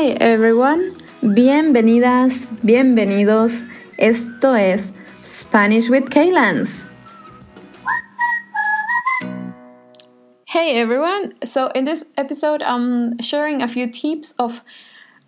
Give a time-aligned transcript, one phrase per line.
[0.00, 3.66] Hi everyone, bienvenidas, bienvenidos.
[3.98, 6.86] Esto es Spanish with Kaylans.
[10.46, 14.64] Hey everyone, so in this episode, I'm sharing a few tips of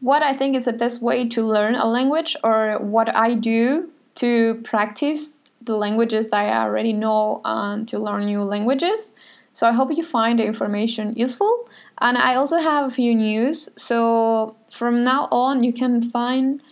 [0.00, 3.90] what I think is the best way to learn a language or what I do
[4.14, 9.12] to practice the languages that I already know and to learn new languages.
[9.52, 11.68] So I hope you find the information useful.
[12.00, 13.68] And I also have a few news.
[13.76, 16.62] So from now on, you can find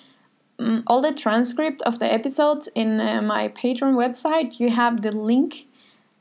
[0.58, 4.60] um, all the transcript of the episodes in uh, my Patreon website.
[4.60, 5.66] You have the link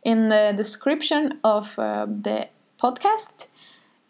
[0.04, 2.50] in the description of uh, the
[2.82, 3.48] podcast.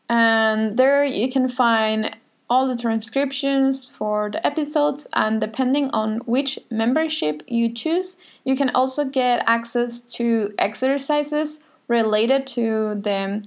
[0.08, 2.16] And there you can find
[2.50, 8.72] all the transcriptions for the episodes and depending on which membership you choose you can
[8.72, 13.44] also get access to exercises related to the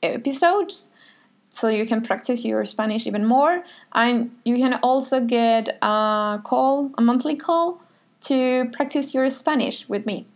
[0.00, 0.90] episodes
[1.50, 3.64] so you can practice your Spanish even more.
[3.92, 7.80] And you can also get a call, a monthly call
[8.20, 10.26] to practice your Spanish with me.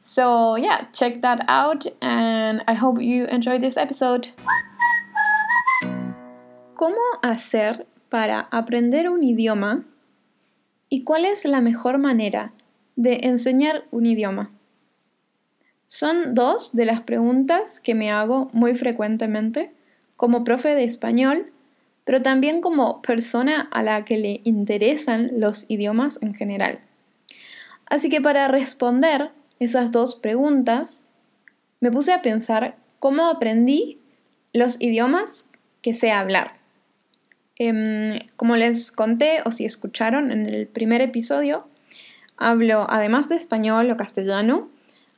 [0.00, 4.28] So, yeah, check that out, and I hope you enjoy this episode.
[6.74, 9.84] ¿Cómo hacer para aprender un idioma?
[10.88, 12.52] ¿Y cuál es la mejor manera
[12.96, 14.50] de enseñar un idioma?
[15.86, 19.72] Son dos de las preguntas que me hago muy frecuentemente
[20.16, 21.52] como profe de español,
[22.04, 26.80] pero también como persona a la que le interesan los idiomas en general.
[27.86, 31.06] Así que para responder esas dos preguntas,
[31.80, 34.00] me puse a pensar cómo aprendí
[34.52, 35.46] los idiomas
[35.82, 36.54] que sé hablar.
[37.58, 41.68] Em, como les conté o si escucharon en el primer episodio,
[42.36, 44.68] hablo además de español o castellano,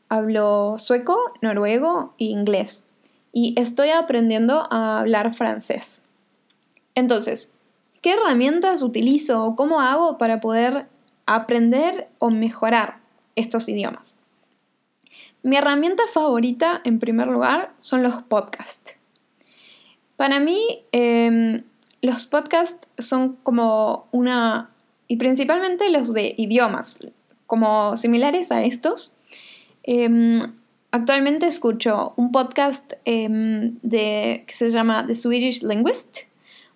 [0.09, 2.85] Hablo sueco, noruego e inglés.
[3.33, 6.03] Y estoy aprendiendo a hablar francés.
[6.95, 7.51] Entonces,
[8.01, 10.89] ¿qué herramientas utilizo o cómo hago para poder
[11.27, 13.01] aprender o mejorar
[13.37, 14.17] estos idiomas?
[15.43, 18.97] Mi herramienta favorita, en primer lugar, son los podcasts.
[20.17, 21.65] Para mí, em,
[22.01, 24.71] los podcasts son como una,
[25.07, 26.99] y principalmente los de idiomas,
[27.47, 29.18] como similares a estos,
[29.91, 30.43] Em,
[30.91, 36.25] actualmente escucho un podcast em, de, que se llama The Swedish Linguist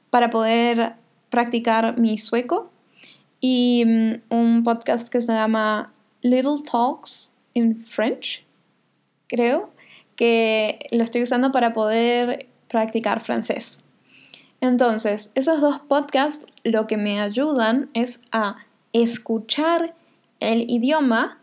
[0.09, 0.95] para poder
[1.28, 2.71] practicar mi sueco
[3.39, 8.47] y em, un podcast que se llama Little Talks in French,
[9.27, 9.75] creo,
[10.17, 13.83] que lo estoy usando para poder practicar francés.
[14.62, 18.65] Entonces, esos dos podcasts lo que me ayudan es a
[18.95, 19.95] escuchar
[20.41, 21.41] el idioma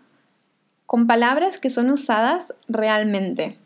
[0.90, 3.60] con palabras que son usadas realmente.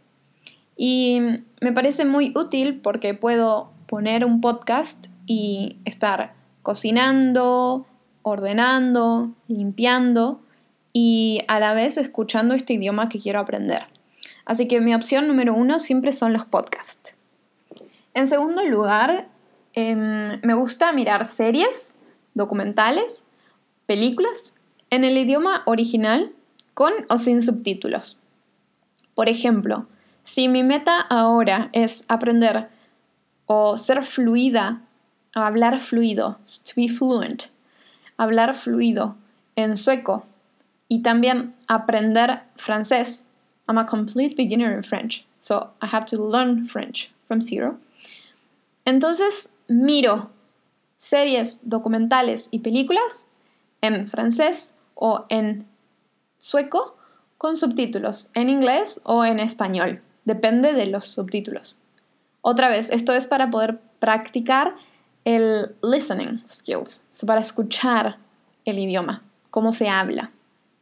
[0.76, 1.22] Y
[1.62, 6.34] me parece muy útil porque puedo poner un podcast y estar
[6.64, 7.86] cocinando,
[8.24, 10.42] ordenando, limpiando
[10.92, 13.84] y a la vez escuchando este idioma que quiero aprender.
[14.44, 17.14] Así que mi opción número uno siempre son los podcasts.
[18.14, 19.30] En segundo lugar,
[19.72, 21.96] em, me gusta mirar series,
[22.34, 23.24] documentales,
[23.86, 24.56] películas
[24.90, 26.34] en el idioma original
[26.74, 28.18] con o sin subtítulos.
[29.16, 29.88] Por ejemplo,
[30.24, 32.70] si mi meta ahora es aprender
[33.46, 34.82] o ser fluida,
[35.34, 37.46] hablar fluido, to be fluent,
[38.18, 39.16] hablar fluido
[39.56, 40.26] en sueco
[40.88, 43.26] y también aprender francés.
[43.68, 47.80] I'm a complete beginner in French, so I have to learn French from zero.
[48.86, 50.30] Entonces miro
[50.98, 53.26] series, documentales y películas
[53.82, 55.66] en francés o en
[56.44, 56.98] sueco
[57.38, 60.02] con subtítulos en inglés o en español.
[60.26, 61.78] Depende de los subtítulos.
[62.42, 64.76] Otra vez, esto es para poder practicar
[65.24, 68.18] el listening skills, para escuchar
[68.66, 70.32] el idioma, cómo se habla.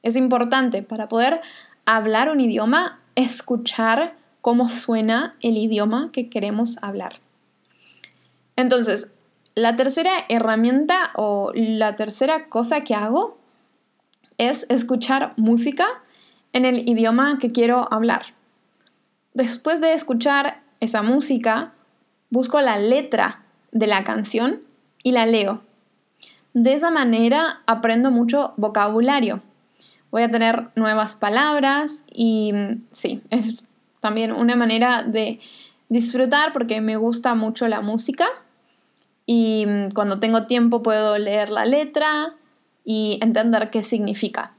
[0.01, 1.41] Es importante para poder
[1.85, 7.19] hablar un idioma, escuchar cómo suena el idioma que queremos hablar.
[8.55, 9.11] Entonces,
[9.53, 13.40] la tercera herramienta o la tercera cosa que hago
[14.41, 15.85] es escuchar música
[16.51, 18.23] en el idioma que quiero hablar.
[19.35, 21.73] Después de escuchar esa música,
[22.31, 24.61] busco la letra de la canción
[25.03, 25.61] y la leo.
[26.55, 29.43] De esa manera aprendo mucho vocabulario.
[30.09, 32.51] Voy a tener nuevas palabras y
[32.89, 33.63] sí, es
[33.99, 35.39] también una manera de
[35.87, 38.25] disfrutar porque me gusta mucho la música
[39.27, 42.35] y cuando tengo tiempo puedo leer la letra
[42.83, 44.53] y entender qué significa.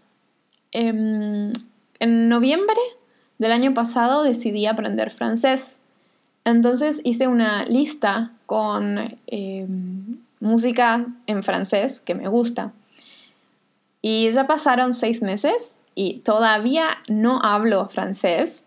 [0.72, 1.52] Em,
[1.98, 2.80] en noviembre
[3.38, 5.76] del año pasado decidí aprender francés
[6.44, 9.66] Entonces hice una lista con eh,
[10.40, 12.72] música en francés que me gusta.
[14.00, 18.64] Y ya pasaron seis meses y todavía no hablo francés,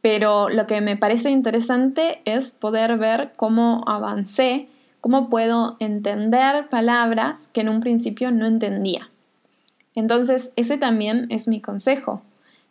[0.00, 4.68] pero lo que me parece interesante es poder ver cómo avancé,
[5.00, 9.10] cómo puedo entender palabras que en un principio no entendía.
[9.94, 12.22] Entonces, ese también es mi consejo,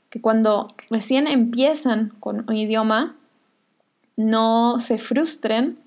[0.09, 3.15] que cuando recién empiezan con un idioma,
[4.15, 5.79] no se frustren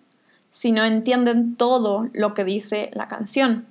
[0.49, 3.67] si no entienden todo lo que dice la canción.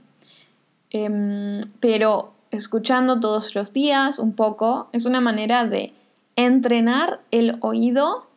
[0.90, 5.94] Em, pero escuchando todos los días un poco es una manera de
[6.36, 8.28] entrenar el oído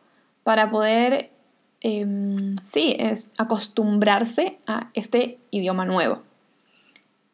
[0.43, 1.31] para poder,
[1.87, 6.23] em, sí, es acostumbrarse a este idioma nuevo.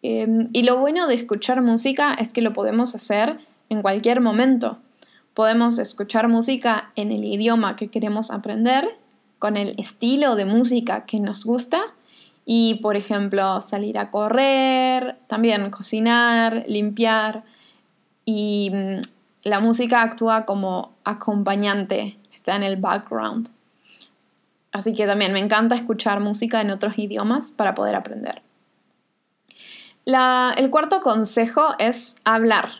[0.01, 3.39] Em, y lo bueno de escuchar música es que lo podemos hacer
[3.69, 4.77] en cualquier momento.
[5.33, 8.89] Podemos escuchar música en el idioma que queremos aprender,
[9.39, 11.81] con el estilo de música que nos gusta
[12.45, 17.45] y, por ejemplo, salir a correr, también cocinar, limpiar
[18.25, 19.01] y mm,
[19.43, 23.49] la música actúa como acompañante, está en el background.
[24.71, 28.41] Así que también me encanta escuchar música en otros idiomas para poder aprender.
[30.05, 32.71] el cuarto consejo es hablar.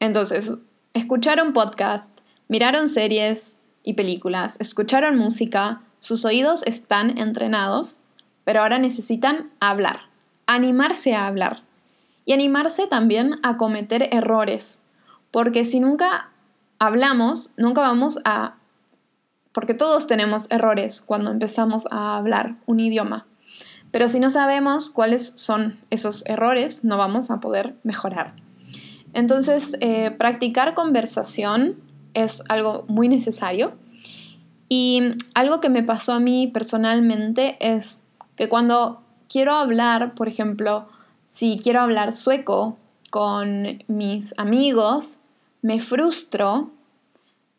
[0.00, 0.54] Entonces,
[0.94, 8.00] escucharon podcast, miraron series y películas, escucharon música, sus oídos están entrenados,
[8.44, 10.08] pero ahora necesitan hablar,
[10.46, 11.62] animarse a hablar
[12.24, 14.84] y animarse también a cometer errores,
[15.30, 16.30] porque si nunca
[16.78, 18.56] hablamos, nunca vamos a...
[19.52, 23.26] porque todos tenemos errores cuando empezamos a hablar un idioma.
[23.90, 28.34] Pero si no sabemos cuáles son esos errores, no vamos a poder mejorar.
[29.12, 31.76] Entonces, eh, practicar conversación
[32.14, 33.74] es algo muy necesario.
[34.68, 35.02] Y
[35.34, 38.02] algo que me pasó a mí personalmente es
[38.36, 40.88] que cuando quiero hablar, por ejemplo,
[41.26, 42.78] si quiero hablar sueco
[43.10, 45.18] con mis amigos,
[45.60, 46.70] me frustro.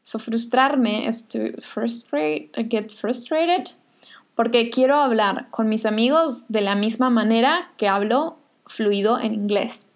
[0.04, 3.70] So frustrarme es to frustrate, get frustrated,
[4.36, 9.88] porque quiero hablar con mis amigos de la misma manera que hablo fluido en inglés.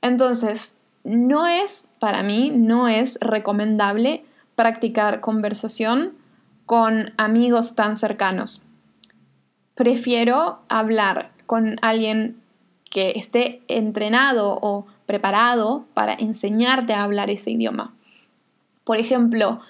[0.00, 4.24] Entonces, no es, para mí, no es recomendable
[4.54, 6.14] practicar conversación
[6.64, 8.62] con amigos tan cercanos.
[9.74, 12.40] Prefiero hablar con alguien
[12.90, 17.94] que esté entrenado o preparado para enseñarte a hablar ese idioma.
[18.84, 19.60] Por ejemplo,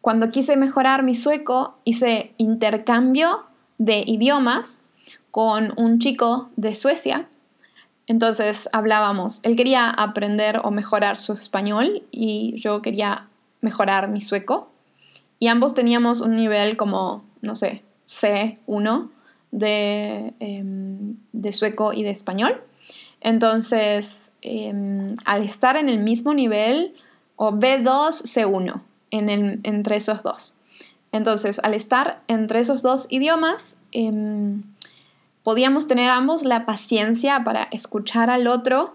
[0.00, 3.44] cuando quise mejorar mi sueco, hice intercambio
[3.78, 4.80] de idiomas
[5.30, 7.28] con un chico de Suecia
[8.06, 13.28] entonces hablábamos, él quería aprender o mejorar su español y yo quería
[13.60, 14.70] mejorar mi sueco.
[15.38, 19.10] Y ambos teníamos un nivel como, no sé, C1
[19.50, 22.62] de, em, de sueco y de español.
[23.20, 26.94] Entonces, em, al estar en el mismo nivel,
[27.44, 30.54] o B2, C1, en entre esos dos.
[31.10, 34.62] Entonces, al estar entre esos dos idiomas, em,
[35.42, 38.94] podíamos tener ambos la paciencia para escuchar al otro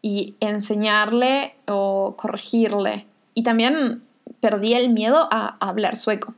[0.00, 3.08] y enseñarle o corregirle.
[3.34, 4.04] Y también
[4.38, 6.34] perdí el miedo a hablar sueco.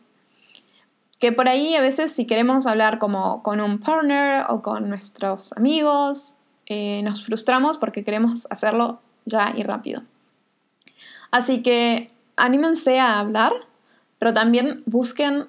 [1.18, 5.52] Que por ahí a veces si queremos hablar como con un partner o con nuestros
[5.58, 10.04] amigos, eh, nos frustramos porque queremos hacerlo ya y rápido.
[11.30, 13.52] Así que anímense a hablar,
[14.18, 15.48] pero también busquen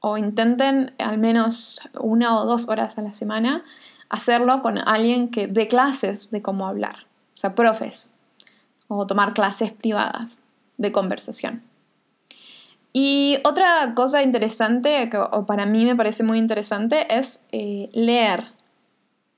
[0.00, 3.64] o intenten al menos una o dos horas a la semana
[4.08, 8.12] hacerlo con alguien que dé clases de cómo hablar, o sea, profes,
[8.86, 10.44] o tomar clases privadas
[10.78, 11.62] de conversación.
[12.92, 18.52] Y otra cosa interesante, que, o para mí me parece muy interesante, es eh, leer.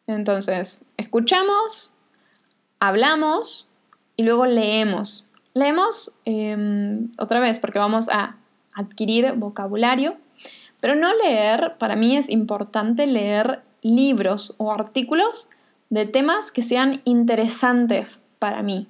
[0.07, 1.95] Entonces, escuchamos,
[2.79, 3.71] hablamos
[4.17, 5.27] y luego leemos.
[5.55, 8.37] Leemos em, otra vez porque vamos a
[8.75, 10.17] adquirir vocabulario
[10.81, 15.49] pero no leer, para mí es importante leer libros o artículos
[15.91, 18.89] de temas que sean interesantes para mí.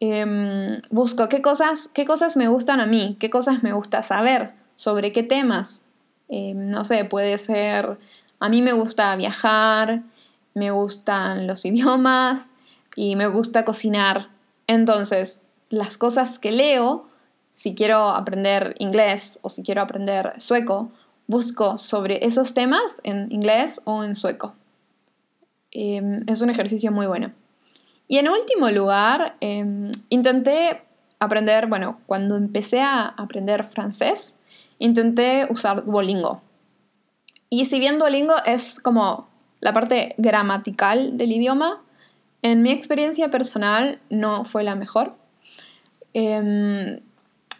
[0.00, 4.52] Em, busco qué cosas, qué cosas me gustan a mí, qué cosas me gusta saber,
[4.74, 5.86] sobre qué temas.
[6.28, 7.98] Em, no sé, puede ser,
[8.38, 10.02] a mí me gusta viajar,
[10.54, 12.48] me gustan los idiomas
[12.96, 14.28] y me gusta cocinar.
[14.70, 17.08] Entonces, las cosas que leo
[17.50, 20.92] si quiero aprender inglés o si quiero aprender sueco,
[21.26, 24.54] busco sobre esos temas en inglés o en sueco.
[25.72, 27.32] Em, es un ejercicio muy bueno.
[28.06, 30.82] Y en último lugar, em, intenté
[31.18, 34.36] aprender, bueno, cuando empecé a aprender francés,
[34.78, 36.42] intenté usar Duolingo.
[37.48, 39.26] Y si bien Duolingo es como
[39.58, 41.82] la parte gramatical del idioma,
[42.42, 45.14] en mi experiencia personal no fue la mejor.
[46.14, 47.00] Em,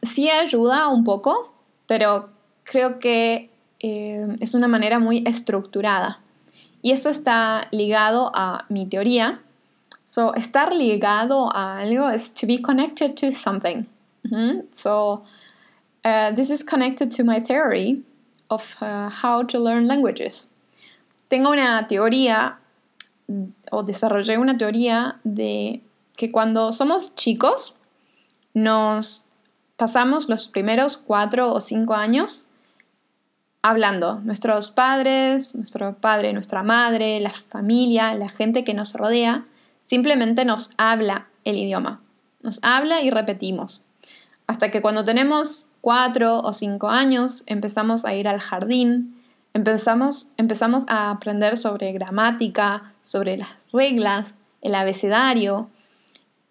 [0.03, 1.53] sí ayuda un poco,
[1.87, 2.31] pero
[2.65, 6.21] creo que em, es una manera muy estructurada.
[6.83, 9.43] Y esto está ligado a mi teoría.
[10.03, 13.87] So, estar ligado a algo es to be connected to something.
[14.71, 15.25] So,
[16.05, 18.03] uh, this is connected to my theory
[18.49, 20.49] of uh, how to learn languages.
[21.29, 22.59] Tengo una teoría
[23.71, 25.83] o desarrollé una teoría de
[26.17, 27.77] que cuando somos chicos
[28.55, 29.27] nos
[29.77, 32.49] pasamos los primeros cuatro o cinco años
[33.63, 34.21] hablando.
[34.21, 39.47] Nuestros padres, nuestro padre, nuestra madre, la familia, la gente que nos rodea,
[39.85, 42.01] simplemente nos habla el idioma.
[42.43, 43.83] Nos habla y repetimos.
[44.47, 49.17] Hasta que cuando tenemos cuatro o cinco años empezamos a ir al jardín,
[49.55, 55.69] empezamos, empezamos a aprender sobre gramática, sobre las reglas, el abecedario,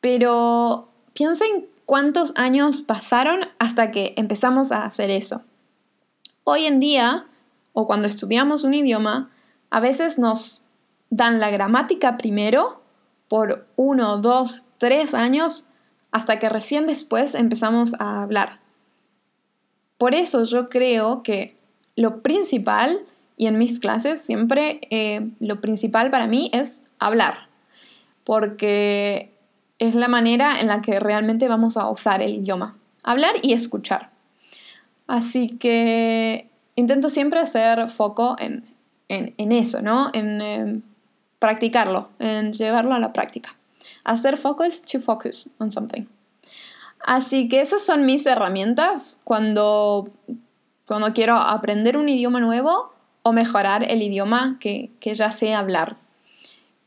[0.02, 5.42] pero piensen cuántos años pasaron hasta que empezamos a hacer eso.
[6.44, 7.28] Hoy en día,
[7.72, 9.32] o cuando estudiamos un idioma,
[9.70, 10.64] a veces nos
[11.10, 12.82] dan la gramática primero
[13.30, 15.66] por uno, dos, tres años
[16.12, 18.60] hasta que recién después empezamos a hablar.
[19.98, 21.56] Por eso yo creo que
[21.96, 23.00] lo principal,
[23.40, 27.48] y en mis clases siempre eh, lo principal para mí es hablar,
[28.26, 29.34] porque
[29.80, 34.10] es la manera en la que realmente vamos a usar el idioma, hablar y escuchar.
[35.08, 38.66] Así que intento siempre hacer foco en,
[39.08, 40.12] eso, ¿no?
[40.14, 40.82] En em,
[41.40, 43.56] practicarlo, en llevarlo a la práctica.
[44.04, 46.04] Hacer foco es to focus on something.
[47.00, 50.10] Así que esas son mis herramientas cuando,
[50.86, 52.99] cuando quiero aprender un idioma nuevo
[53.30, 55.98] o mejorar el idioma que, ya sé hablar.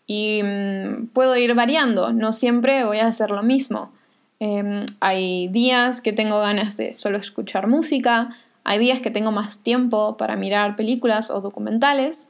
[0.06, 3.92] Y mm, puedo ir variando, no siempre voy a hacer lo mismo.
[4.40, 9.62] Em, hay días que tengo ganas de solo escuchar música, hay días que tengo más
[9.62, 12.26] tiempo para mirar películas o documentales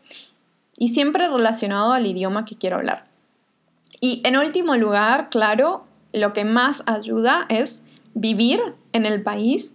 [0.76, 3.06] y siempre relacionado al idioma que quiero hablar.
[4.00, 7.82] Y en último lugar, claro, lo que más ayuda es
[8.14, 8.60] vivir
[8.92, 9.74] en el país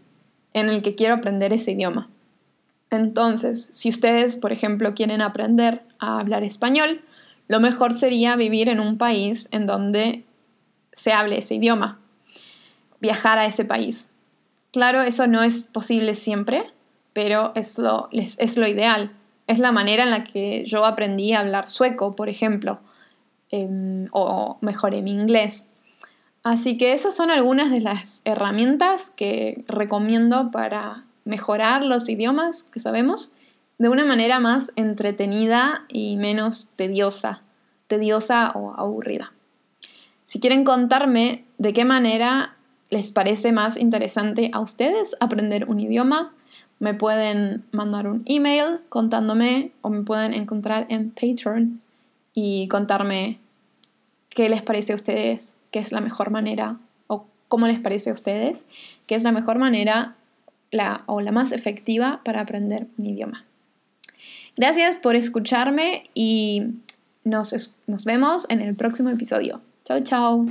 [0.53, 2.09] en el que quiero aprender ese idioma.
[2.89, 7.01] Entonces, si ustedes, por ejemplo, quieren aprender a hablar español,
[7.47, 10.25] lo mejor sería vivir en un país en donde
[10.91, 11.99] se hable ese idioma,
[12.99, 14.09] viajar a ese país.
[14.71, 16.71] Claro, eso no es posible siempre,
[17.13, 19.11] pero es lo, es lo ideal.
[19.47, 22.79] Es la manera en la que yo aprendí a hablar sueco, por ejemplo,
[23.49, 25.67] em, o mejoré mi inglés.
[26.43, 32.79] Así que esas son algunas de las herramientas que recomiendo para mejorar los idiomas que
[32.79, 33.33] sabemos
[33.77, 37.41] de una manera más entretenida y menos tediosa,
[37.87, 39.33] tediosa o aburrida.
[40.25, 42.55] Si quieren contarme de qué manera
[42.89, 46.33] les parece más interesante a ustedes aprender un idioma,
[46.79, 51.81] me pueden mandar un email contándome o me pueden encontrar en Patreon
[52.33, 53.39] y contarme
[54.29, 58.13] qué les parece a ustedes que es la mejor manera o cómo les parece a
[58.13, 58.67] ustedes
[59.07, 60.16] que es la mejor manera
[60.71, 63.45] la, o la más efectiva para aprender un idioma.
[64.55, 66.63] Gracias por escucharme y
[67.23, 69.61] nos, nos vemos en el próximo episodio.
[69.85, 70.45] Chao, chao.